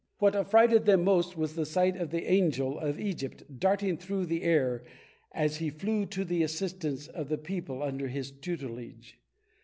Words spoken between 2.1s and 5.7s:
Angel of Egypt darting through the air as he